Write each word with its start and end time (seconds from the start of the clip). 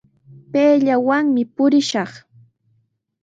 Payllawanmi 0.51 1.43
purillashaq. 1.55 2.11